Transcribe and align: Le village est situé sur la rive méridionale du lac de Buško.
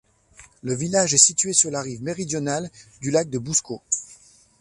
Le 0.63 0.73
village 0.73 1.13
est 1.13 1.19
situé 1.19 1.53
sur 1.53 1.69
la 1.69 1.79
rive 1.83 2.01
méridionale 2.01 2.71
du 3.01 3.11
lac 3.11 3.29
de 3.29 3.37
Buško. 3.37 3.83